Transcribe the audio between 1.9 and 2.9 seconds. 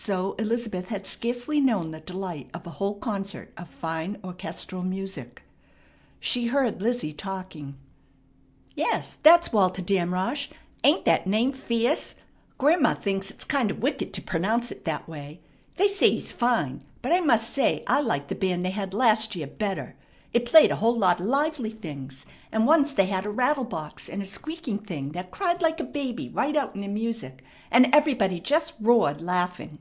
the delight of a